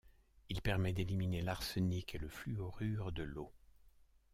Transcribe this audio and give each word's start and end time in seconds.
Il 0.49 0.63
permet 0.63 0.93
d'éliminer 0.93 1.43
l'arsenic 1.43 2.15
et 2.15 2.17
le 2.17 2.27
fluorure 2.27 3.11
de 3.11 3.21
l'eau. 3.21 3.51